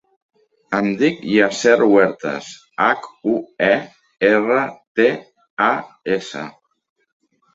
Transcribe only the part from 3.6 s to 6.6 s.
e, erra, te, a, essa.